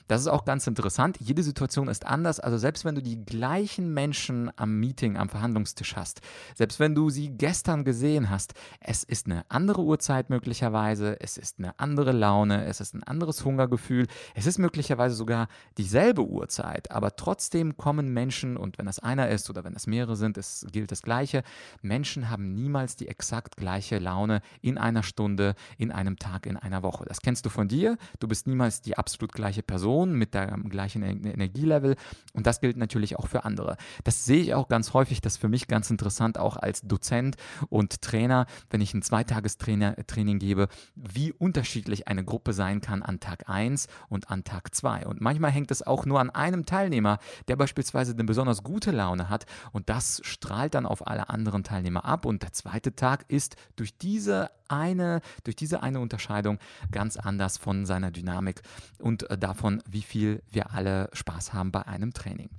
Das 0.07 0.21
ist 0.21 0.27
auch 0.27 0.45
ganz 0.45 0.67
interessant. 0.67 1.17
Jede 1.19 1.43
Situation 1.43 1.87
ist 1.87 2.05
anders. 2.05 2.39
Also 2.39 2.57
selbst 2.57 2.85
wenn 2.85 2.95
du 2.95 3.01
die 3.01 3.23
gleichen 3.25 3.93
Menschen 3.93 4.51
am 4.57 4.79
Meeting, 4.79 5.17
am 5.17 5.29
Verhandlungstisch 5.29 5.95
hast, 5.95 6.21
selbst 6.55 6.79
wenn 6.79 6.95
du 6.95 7.09
sie 7.09 7.29
gestern 7.29 7.85
gesehen 7.85 8.29
hast, 8.29 8.53
es 8.79 9.03
ist 9.03 9.27
eine 9.27 9.45
andere 9.49 9.81
Uhrzeit 9.81 10.29
möglicherweise, 10.29 11.19
es 11.21 11.37
ist 11.37 11.59
eine 11.59 11.77
andere 11.79 12.11
Laune, 12.11 12.65
es 12.65 12.81
ist 12.81 12.93
ein 12.93 13.03
anderes 13.03 13.45
Hungergefühl, 13.45 14.07
es 14.35 14.45
ist 14.45 14.57
möglicherweise 14.57 15.15
sogar 15.15 15.47
dieselbe 15.77 16.25
Uhrzeit, 16.27 16.91
aber 16.91 17.15
trotzdem 17.15 17.77
kommen 17.77 18.13
Menschen, 18.13 18.57
und 18.57 18.77
wenn 18.77 18.85
das 18.85 18.99
einer 18.99 19.29
ist 19.29 19.49
oder 19.49 19.63
wenn 19.63 19.75
es 19.75 19.87
mehrere 19.87 20.15
sind, 20.15 20.37
es 20.37 20.65
gilt 20.71 20.91
das 20.91 21.01
Gleiche, 21.01 21.43
Menschen 21.81 22.29
haben 22.29 22.53
niemals 22.53 22.95
die 22.95 23.07
exakt 23.07 23.57
gleiche 23.57 23.99
Laune 23.99 24.41
in 24.61 24.77
einer 24.77 25.03
Stunde, 25.03 25.55
in 25.77 25.91
einem 25.91 26.17
Tag, 26.17 26.45
in 26.45 26.57
einer 26.57 26.83
Woche. 26.83 27.05
Das 27.05 27.21
kennst 27.21 27.45
du 27.45 27.49
von 27.49 27.67
dir, 27.67 27.97
du 28.19 28.27
bist 28.27 28.47
niemals 28.47 28.81
die 28.81 28.97
absolut 28.97 29.31
gleiche 29.33 29.63
Person 29.63 29.72
mit 30.13 30.33
dem 30.33 30.69
gleichen 30.69 31.03
Energielevel 31.03 31.95
und 32.33 32.47
das 32.47 32.61
gilt 32.61 32.77
natürlich 32.77 33.17
auch 33.17 33.27
für 33.27 33.45
andere. 33.45 33.77
Das 34.03 34.25
sehe 34.25 34.41
ich 34.41 34.53
auch 34.53 34.67
ganz 34.67 34.93
häufig, 34.93 35.21
das 35.21 35.33
ist 35.33 35.39
für 35.39 35.49
mich 35.49 35.67
ganz 35.67 35.89
interessant, 35.89 36.37
auch 36.37 36.57
als 36.57 36.81
Dozent 36.81 37.35
und 37.69 38.01
Trainer, 38.01 38.45
wenn 38.69 38.81
ich 38.81 38.93
ein 38.93 39.01
Zweitagestraining 39.01 40.39
gebe, 40.39 40.67
wie 40.95 41.31
unterschiedlich 41.31 42.07
eine 42.07 42.23
Gruppe 42.23 42.53
sein 42.53 42.81
kann 42.81 43.03
an 43.03 43.19
Tag 43.19 43.49
1 43.49 43.87
und 44.09 44.29
an 44.29 44.43
Tag 44.43 44.73
2. 44.73 45.07
Und 45.07 45.21
manchmal 45.21 45.51
hängt 45.51 45.71
es 45.71 45.85
auch 45.85 46.05
nur 46.05 46.19
an 46.19 46.29
einem 46.29 46.65
Teilnehmer, 46.65 47.19
der 47.47 47.55
beispielsweise 47.55 48.13
eine 48.13 48.23
besonders 48.23 48.63
gute 48.63 48.91
Laune 48.91 49.29
hat 49.29 49.45
und 49.71 49.89
das 49.89 50.21
strahlt 50.23 50.73
dann 50.73 50.85
auf 50.85 51.07
alle 51.07 51.29
anderen 51.29 51.63
Teilnehmer 51.63 52.05
ab. 52.05 52.25
Und 52.25 52.43
der 52.43 52.53
zweite 52.53 52.95
Tag 52.95 53.25
ist 53.27 53.55
durch 53.75 53.97
diese 53.97 54.49
eine, 54.73 55.21
durch 55.43 55.55
diese 55.55 55.83
eine 55.83 55.99
Unterscheidung 55.99 56.59
ganz 56.91 57.17
anders 57.17 57.57
von 57.57 57.85
seiner 57.85 58.11
Dynamik 58.11 58.61
und 58.99 59.29
äh, 59.29 59.37
davon, 59.37 59.81
wie 59.89 60.01
viel 60.01 60.41
wir 60.51 60.73
alle 60.73 61.09
Spaß 61.13 61.53
haben 61.53 61.71
bei 61.71 61.85
einem 61.87 62.13
Training. 62.13 62.49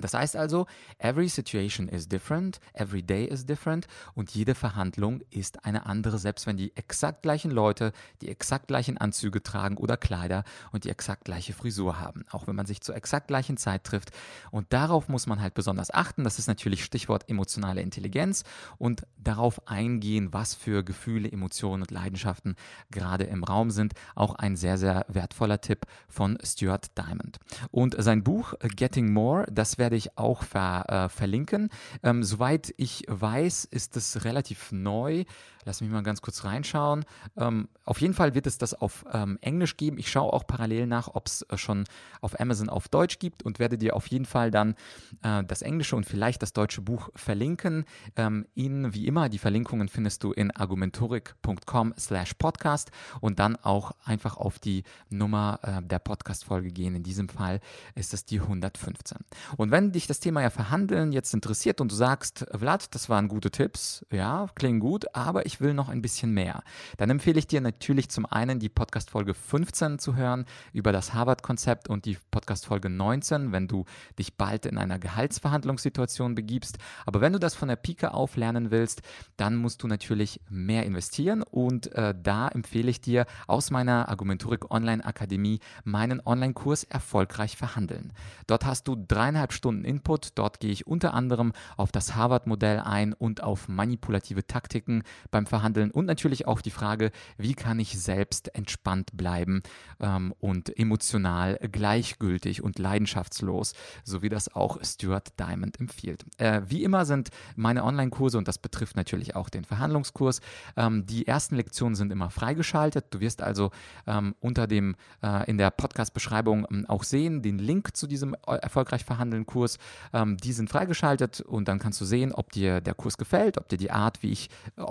Das 0.00 0.14
heißt 0.14 0.36
also, 0.36 0.66
every 0.98 1.28
situation 1.28 1.88
is 1.88 2.08
different, 2.08 2.60
every 2.72 3.02
day 3.02 3.24
is 3.24 3.46
different 3.46 3.86
und 4.14 4.30
jede 4.30 4.54
Verhandlung 4.54 5.20
ist 5.30 5.64
eine 5.64 5.86
andere, 5.86 6.18
selbst 6.18 6.46
wenn 6.46 6.56
die 6.56 6.76
exakt 6.76 7.22
gleichen 7.22 7.50
Leute 7.50 7.92
die 8.20 8.28
exakt 8.28 8.68
gleichen 8.68 8.98
Anzüge 8.98 9.42
tragen 9.42 9.76
oder 9.76 9.96
Kleider 9.96 10.44
und 10.72 10.84
die 10.84 10.90
exakt 10.90 11.24
gleiche 11.24 11.52
Frisur 11.52 11.98
haben, 11.98 12.24
auch 12.30 12.46
wenn 12.46 12.56
man 12.56 12.66
sich 12.66 12.80
zur 12.80 12.96
exakt 12.96 13.28
gleichen 13.28 13.56
Zeit 13.56 13.84
trifft. 13.84 14.10
Und 14.50 14.72
darauf 14.72 15.08
muss 15.08 15.26
man 15.26 15.40
halt 15.40 15.54
besonders 15.54 15.92
achten. 15.92 16.24
Das 16.24 16.38
ist 16.38 16.46
natürlich 16.46 16.84
Stichwort 16.84 17.28
emotionale 17.28 17.82
Intelligenz 17.82 18.44
und 18.78 19.06
darauf 19.16 19.66
eingehen, 19.68 20.32
was 20.32 20.54
für 20.54 20.82
Gefühle, 20.82 21.30
Emotionen 21.30 21.82
und 21.82 21.90
Leidenschaften 21.90 22.56
gerade 22.90 23.24
im 23.24 23.44
Raum 23.44 23.70
sind. 23.70 23.94
Auch 24.14 24.34
ein 24.34 24.56
sehr, 24.56 24.78
sehr 24.78 25.04
wertvoller 25.08 25.60
Tipp 25.60 25.86
von 26.08 26.38
Stuart 26.42 26.96
Diamond. 26.96 27.38
Und 27.70 27.96
sein 27.98 28.22
Buch 28.24 28.54
Getting 28.60 29.12
More, 29.12 29.46
das 29.50 29.78
wäre 29.78 29.87
werde 29.88 29.96
ich 29.96 30.18
auch 30.18 30.42
ver, 30.42 30.84
äh, 30.88 31.08
verlinken. 31.08 31.70
Ähm, 32.02 32.22
soweit 32.22 32.74
ich 32.76 33.04
weiß, 33.08 33.64
ist 33.64 33.96
es 33.96 34.22
relativ 34.26 34.70
neu. 34.70 35.24
Lass 35.64 35.80
mich 35.80 35.90
mal 35.90 36.02
ganz 36.02 36.22
kurz 36.22 36.44
reinschauen. 36.44 37.04
Ähm, 37.36 37.68
auf 37.84 38.00
jeden 38.00 38.14
Fall 38.14 38.34
wird 38.34 38.46
es 38.46 38.58
das 38.58 38.74
auf 38.74 39.04
ähm, 39.12 39.38
Englisch 39.40 39.76
geben. 39.76 39.98
Ich 39.98 40.10
schaue 40.10 40.32
auch 40.32 40.46
parallel 40.46 40.86
nach, 40.86 41.08
ob 41.14 41.26
es 41.26 41.42
äh, 41.42 41.56
schon 41.56 41.84
auf 42.20 42.38
Amazon 42.40 42.68
auf 42.68 42.88
Deutsch 42.88 43.18
gibt 43.18 43.42
und 43.42 43.58
werde 43.58 43.78
dir 43.78 43.96
auf 43.96 44.06
jeden 44.08 44.24
Fall 44.24 44.50
dann 44.50 44.74
äh, 45.22 45.44
das 45.44 45.62
englische 45.62 45.96
und 45.96 46.04
vielleicht 46.04 46.42
das 46.42 46.52
deutsche 46.52 46.80
Buch 46.80 47.10
verlinken. 47.14 47.84
Ähm, 48.16 48.46
in, 48.54 48.94
wie 48.94 49.06
immer, 49.06 49.28
die 49.28 49.38
Verlinkungen 49.38 49.88
findest 49.88 50.24
du 50.24 50.32
in 50.32 50.50
argumentorik.com 50.50 51.94
slash 51.98 52.34
podcast 52.34 52.90
und 53.20 53.38
dann 53.38 53.56
auch 53.56 53.92
einfach 54.04 54.36
auf 54.36 54.58
die 54.58 54.84
Nummer 55.10 55.60
äh, 55.62 55.82
der 55.82 55.98
Podcast-Folge 55.98 56.70
gehen. 56.70 56.94
In 56.94 57.02
diesem 57.02 57.28
Fall 57.28 57.60
ist 57.94 58.14
es 58.14 58.24
die 58.24 58.40
115. 58.40 59.18
Und 59.56 59.70
wenn 59.70 59.92
dich 59.92 60.06
das 60.06 60.20
Thema 60.20 60.42
ja 60.42 60.50
Verhandeln 60.50 61.12
jetzt 61.12 61.34
interessiert 61.34 61.80
und 61.80 61.90
du 61.90 61.96
sagst, 61.96 62.46
Vlad, 62.52 62.94
das 62.94 63.08
waren 63.08 63.28
gute 63.28 63.50
Tipps, 63.50 64.04
ja, 64.10 64.48
klingen 64.54 64.80
gut, 64.80 65.14
aber 65.14 65.46
ich 65.48 65.62
will 65.62 65.72
noch 65.72 65.88
ein 65.88 66.02
bisschen 66.02 66.32
mehr. 66.32 66.62
Dann 66.98 67.08
empfehle 67.08 67.38
ich 67.38 67.46
dir 67.46 67.62
natürlich 67.62 68.10
zum 68.10 68.26
einen 68.26 68.60
die 68.60 68.68
Podcast-Folge 68.68 69.32
15 69.32 69.98
zu 69.98 70.14
hören 70.14 70.44
über 70.74 70.92
das 70.92 71.14
Harvard-Konzept 71.14 71.88
und 71.88 72.04
die 72.04 72.18
Podcast-Folge 72.30 72.90
19, 72.90 73.50
wenn 73.50 73.66
du 73.66 73.86
dich 74.18 74.36
bald 74.36 74.66
in 74.66 74.76
einer 74.76 74.98
Gehaltsverhandlungssituation 74.98 76.34
begibst. 76.34 76.76
Aber 77.06 77.22
wenn 77.22 77.32
du 77.32 77.38
das 77.38 77.54
von 77.54 77.68
der 77.68 77.76
Pike 77.76 78.12
auf 78.12 78.36
lernen 78.36 78.70
willst, 78.70 79.00
dann 79.38 79.56
musst 79.56 79.82
du 79.82 79.86
natürlich 79.86 80.42
mehr 80.50 80.84
investieren 80.84 81.42
und 81.42 81.90
äh, 81.94 82.14
da 82.22 82.48
empfehle 82.48 82.90
ich 82.90 83.00
dir 83.00 83.24
aus 83.46 83.70
meiner 83.70 84.10
Argumentorik 84.10 84.70
Online 84.70 85.02
Akademie 85.02 85.60
meinen 85.84 86.20
Online-Kurs 86.24 86.84
Erfolgreich 86.84 87.56
verhandeln. 87.56 88.12
Dort 88.46 88.66
hast 88.66 88.86
du 88.86 88.96
dreieinhalb 88.96 89.54
Stunden 89.54 89.86
Input. 89.86 90.32
Dort 90.34 90.60
gehe 90.60 90.72
ich 90.72 90.86
unter 90.86 91.14
anderem 91.14 91.54
auf 91.78 91.90
das 91.90 92.14
Harvard-Modell 92.14 92.80
ein 92.80 93.14
und 93.14 93.42
auf 93.42 93.68
manipulative 93.68 94.46
Taktiken 94.46 95.04
beim 95.38 95.46
Verhandeln 95.46 95.92
und 95.92 96.06
natürlich 96.06 96.48
auch 96.48 96.60
die 96.60 96.72
Frage, 96.72 97.12
wie 97.36 97.54
kann 97.54 97.78
ich 97.78 97.96
selbst 97.96 98.52
entspannt 98.56 99.10
bleiben 99.16 99.62
ähm, 100.00 100.34
und 100.40 100.76
emotional 100.76 101.60
gleichgültig 101.70 102.60
und 102.64 102.80
leidenschaftslos, 102.80 103.74
so 104.02 104.20
wie 104.20 104.28
das 104.28 104.52
auch 104.52 104.82
Stuart 104.82 105.38
Diamond 105.38 105.78
empfiehlt. 105.78 106.24
Äh, 106.38 106.62
wie 106.66 106.82
immer 106.82 107.04
sind 107.04 107.28
meine 107.54 107.84
Online-Kurse, 107.84 108.36
und 108.36 108.48
das 108.48 108.58
betrifft 108.58 108.96
natürlich 108.96 109.36
auch 109.36 109.48
den 109.48 109.64
Verhandlungskurs, 109.64 110.40
ähm, 110.76 111.06
die 111.06 111.28
ersten 111.28 111.54
Lektionen 111.54 111.94
sind 111.94 112.10
immer 112.10 112.30
freigeschaltet. 112.30 113.06
Du 113.10 113.20
wirst 113.20 113.40
also 113.40 113.70
ähm, 114.08 114.34
unter 114.40 114.66
dem, 114.66 114.96
äh, 115.22 115.48
in 115.48 115.56
der 115.56 115.70
Podcast-Beschreibung 115.70 116.66
ähm, 116.68 116.86
auch 116.88 117.04
sehen, 117.04 117.42
den 117.42 117.60
Link 117.60 117.96
zu 117.96 118.08
diesem 118.08 118.34
erfolgreich 118.44 119.04
verhandeln 119.04 119.46
Kurs. 119.46 119.78
Ähm, 120.12 120.36
die 120.36 120.52
sind 120.52 120.68
freigeschaltet 120.68 121.40
und 121.42 121.68
dann 121.68 121.78
kannst 121.78 122.00
du 122.00 122.04
sehen, 122.04 122.32
ob 122.32 122.50
dir 122.50 122.80
der 122.80 122.94
Kurs 122.94 123.18
gefällt, 123.18 123.56
ob 123.56 123.68
dir 123.68 123.78
die 123.78 123.92
Art, 123.92 124.24
wie 124.24 124.32
ich 124.32 124.48
äh, 124.76 124.82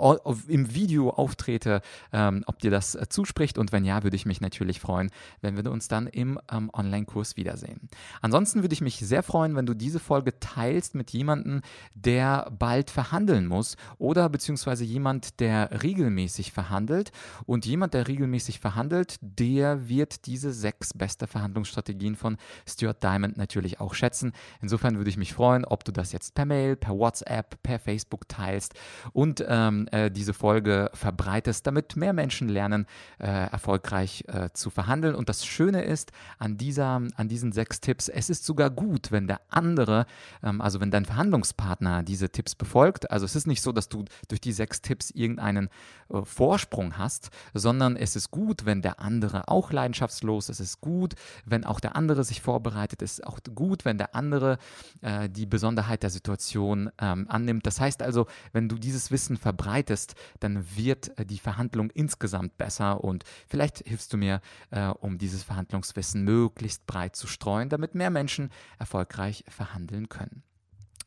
im 0.46 0.74
Video 0.74 1.10
auftrete, 1.10 1.80
ähm, 2.12 2.44
ob 2.46 2.58
dir 2.58 2.70
das 2.70 2.94
äh, 2.94 3.08
zuspricht. 3.08 3.58
Und 3.58 3.72
wenn 3.72 3.84
ja, 3.84 4.02
würde 4.02 4.16
ich 4.16 4.26
mich 4.26 4.40
natürlich 4.40 4.80
freuen, 4.80 5.10
wenn 5.40 5.56
wir 5.56 5.70
uns 5.70 5.88
dann 5.88 6.06
im 6.06 6.38
ähm, 6.50 6.70
Online-Kurs 6.72 7.36
wiedersehen. 7.36 7.88
Ansonsten 8.20 8.62
würde 8.62 8.72
ich 8.72 8.80
mich 8.80 8.96
sehr 8.96 9.22
freuen, 9.22 9.56
wenn 9.56 9.66
du 9.66 9.74
diese 9.74 9.98
Folge 9.98 10.38
teilst 10.38 10.94
mit 10.94 11.10
jemandem, 11.10 11.62
der 11.94 12.50
bald 12.56 12.90
verhandeln 12.90 13.46
muss 13.46 13.76
oder 13.98 14.28
beziehungsweise 14.28 14.84
jemand, 14.84 15.40
der 15.40 15.82
regelmäßig 15.82 16.52
verhandelt. 16.52 17.12
Und 17.46 17.66
jemand, 17.66 17.94
der 17.94 18.08
regelmäßig 18.08 18.60
verhandelt, 18.60 19.16
der 19.20 19.88
wird 19.88 20.26
diese 20.26 20.52
sechs 20.52 20.92
beste 20.94 21.26
Verhandlungsstrategien 21.26 22.16
von 22.16 22.36
Stuart 22.66 23.02
Diamond 23.02 23.36
natürlich 23.36 23.80
auch 23.80 23.94
schätzen. 23.94 24.32
Insofern 24.60 24.96
würde 24.96 25.10
ich 25.10 25.16
mich 25.16 25.34
freuen, 25.34 25.64
ob 25.64 25.84
du 25.84 25.92
das 25.92 26.12
jetzt 26.12 26.34
per 26.34 26.44
Mail, 26.44 26.76
per 26.76 26.96
WhatsApp, 26.96 27.62
per 27.62 27.78
Facebook 27.78 28.28
teilst 28.28 28.74
und 29.12 29.44
ähm, 29.46 29.88
äh, 29.92 30.10
diese 30.10 30.27
Folge 30.32 30.90
verbreitest, 30.94 31.66
damit 31.66 31.96
mehr 31.96 32.12
Menschen 32.12 32.48
lernen, 32.48 32.86
äh, 33.18 33.26
erfolgreich 33.26 34.24
äh, 34.28 34.50
zu 34.52 34.70
verhandeln. 34.70 35.14
Und 35.14 35.28
das 35.28 35.46
Schöne 35.46 35.82
ist 35.82 36.12
an, 36.38 36.56
dieser, 36.56 37.02
an 37.16 37.28
diesen 37.28 37.52
sechs 37.52 37.80
Tipps, 37.80 38.08
es 38.08 38.30
ist 38.30 38.44
sogar 38.44 38.70
gut, 38.70 39.10
wenn 39.10 39.26
der 39.26 39.40
andere, 39.48 40.06
ähm, 40.42 40.60
also 40.60 40.80
wenn 40.80 40.90
dein 40.90 41.04
Verhandlungspartner 41.04 42.02
diese 42.02 42.30
Tipps 42.30 42.54
befolgt. 42.54 43.10
Also 43.10 43.24
es 43.24 43.36
ist 43.36 43.46
nicht 43.46 43.62
so, 43.62 43.72
dass 43.72 43.88
du 43.88 44.04
durch 44.28 44.40
die 44.40 44.52
sechs 44.52 44.82
Tipps 44.82 45.10
irgendeinen 45.10 45.68
äh, 46.10 46.22
Vorsprung 46.24 46.98
hast, 46.98 47.30
sondern 47.54 47.96
es 47.96 48.16
ist 48.16 48.30
gut, 48.30 48.66
wenn 48.66 48.82
der 48.82 49.00
andere 49.00 49.48
auch 49.48 49.72
leidenschaftslos 49.72 50.48
ist. 50.48 50.60
Es 50.60 50.72
ist 50.72 50.80
gut, 50.80 51.14
wenn 51.44 51.64
auch 51.64 51.80
der 51.80 51.96
andere 51.96 52.24
sich 52.24 52.40
vorbereitet. 52.40 53.02
Es 53.02 53.14
ist 53.14 53.26
auch 53.26 53.38
gut, 53.54 53.84
wenn 53.84 53.98
der 53.98 54.14
andere 54.14 54.58
äh, 55.00 55.28
die 55.28 55.46
Besonderheit 55.46 56.02
der 56.02 56.10
Situation 56.10 56.90
ähm, 57.00 57.26
annimmt. 57.28 57.66
Das 57.66 57.80
heißt 57.80 58.02
also, 58.02 58.26
wenn 58.52 58.68
du 58.68 58.76
dieses 58.76 59.10
Wissen 59.10 59.36
verbreitest, 59.36 60.14
dann 60.40 60.64
wird 60.76 61.18
äh, 61.18 61.26
die 61.26 61.38
Verhandlung 61.38 61.90
insgesamt 61.90 62.58
besser 62.58 63.02
und 63.02 63.24
vielleicht 63.46 63.86
hilfst 63.86 64.12
du 64.12 64.16
mir, 64.16 64.40
äh, 64.70 64.88
um 64.88 65.18
dieses 65.18 65.42
Verhandlungswissen 65.42 66.22
möglichst 66.24 66.86
breit 66.86 67.16
zu 67.16 67.26
streuen, 67.26 67.68
damit 67.68 67.94
mehr 67.94 68.10
Menschen 68.10 68.50
erfolgreich 68.78 69.44
verhandeln 69.48 70.08
können. 70.08 70.42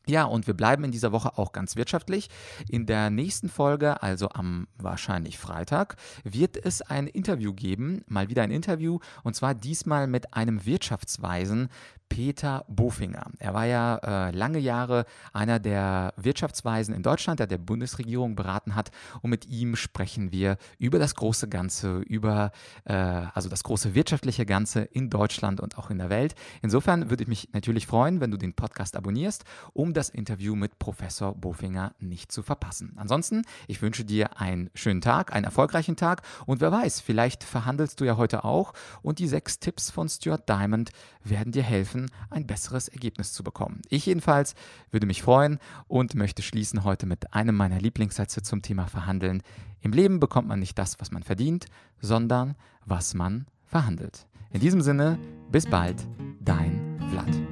Ja, 0.06 0.24
und 0.24 0.48
wir 0.48 0.54
bleiben 0.54 0.82
in 0.82 0.90
dieser 0.90 1.12
Woche 1.12 1.38
auch 1.38 1.52
ganz 1.52 1.76
wirtschaftlich. 1.76 2.28
In 2.68 2.86
der 2.86 3.08
nächsten 3.10 3.48
Folge, 3.48 4.02
also 4.02 4.30
am 4.30 4.66
wahrscheinlich 4.76 5.38
Freitag, 5.38 5.94
wird 6.24 6.56
es 6.56 6.82
ein 6.82 7.06
Interview 7.06 7.52
geben, 7.52 8.02
mal 8.08 8.28
wieder 8.28 8.42
ein 8.42 8.50
Interview, 8.50 8.98
und 9.22 9.36
zwar 9.36 9.54
diesmal 9.54 10.08
mit 10.08 10.34
einem 10.34 10.66
Wirtschaftsweisen 10.66 11.68
Peter 12.12 12.66
Bofinger. 12.68 13.24
Er 13.38 13.54
war 13.54 13.64
ja 13.64 13.96
äh, 13.96 14.30
lange 14.32 14.58
Jahre 14.58 15.06
einer 15.32 15.58
der 15.58 16.12
Wirtschaftsweisen 16.18 16.94
in 16.94 17.02
Deutschland, 17.02 17.40
der 17.40 17.46
der 17.46 17.56
Bundesregierung 17.56 18.36
beraten 18.36 18.74
hat. 18.74 18.90
Und 19.22 19.30
mit 19.30 19.46
ihm 19.46 19.76
sprechen 19.76 20.30
wir 20.30 20.58
über 20.78 20.98
das 20.98 21.14
große 21.14 21.48
Ganze, 21.48 22.00
über 22.00 22.52
äh, 22.84 22.92
also 22.92 23.48
das 23.48 23.64
große 23.64 23.94
wirtschaftliche 23.94 24.44
Ganze 24.44 24.82
in 24.82 25.08
Deutschland 25.08 25.58
und 25.58 25.78
auch 25.78 25.88
in 25.88 25.96
der 25.96 26.10
Welt. 26.10 26.34
Insofern 26.60 27.08
würde 27.08 27.22
ich 27.22 27.28
mich 27.30 27.48
natürlich 27.54 27.86
freuen, 27.86 28.20
wenn 28.20 28.30
du 28.30 28.36
den 28.36 28.52
Podcast 28.52 28.94
abonnierst, 28.94 29.44
um 29.72 29.94
das 29.94 30.10
Interview 30.10 30.54
mit 30.54 30.78
Professor 30.78 31.34
Bofinger 31.34 31.94
nicht 31.98 32.30
zu 32.30 32.42
verpassen. 32.42 32.92
Ansonsten, 32.96 33.40
ich 33.68 33.80
wünsche 33.80 34.04
dir 34.04 34.38
einen 34.38 34.68
schönen 34.74 35.00
Tag, 35.00 35.32
einen 35.32 35.46
erfolgreichen 35.46 35.96
Tag 35.96 36.20
und 36.44 36.60
wer 36.60 36.72
weiß, 36.72 37.00
vielleicht 37.00 37.42
verhandelst 37.42 38.02
du 38.02 38.04
ja 38.04 38.18
heute 38.18 38.44
auch 38.44 38.74
und 39.00 39.18
die 39.18 39.28
sechs 39.28 39.60
Tipps 39.60 39.90
von 39.90 40.10
Stuart 40.10 40.46
Diamond 40.46 40.90
werden 41.24 41.52
dir 41.52 41.62
helfen, 41.62 42.01
helfen, 42.02 42.10
ein 42.30 42.46
besseres 42.46 42.88
Ergebnis 42.88 43.32
zu 43.32 43.42
bekommen. 43.42 43.82
Ich 43.88 44.06
jedenfalls 44.06 44.54
würde 44.90 45.06
mich 45.06 45.22
freuen 45.22 45.58
und 45.88 46.14
möchte 46.14 46.42
schließen 46.42 46.84
heute 46.84 47.06
mit 47.06 47.34
einem 47.34 47.56
meiner 47.56 47.80
Lieblingssätze 47.80 48.42
zum 48.42 48.62
Thema 48.62 48.86
Verhandeln. 48.86 49.42
Im 49.80 49.92
Leben 49.92 50.20
bekommt 50.20 50.48
man 50.48 50.60
nicht 50.60 50.78
das, 50.78 51.00
was 51.00 51.10
man 51.10 51.22
verdient, 51.22 51.66
sondern 52.00 52.54
was 52.84 53.14
man 53.14 53.46
verhandelt. 53.64 54.26
In 54.50 54.60
diesem 54.60 54.82
Sinne, 54.82 55.18
bis 55.50 55.66
bald, 55.66 56.06
dein 56.40 56.98
Vlad. 57.10 57.51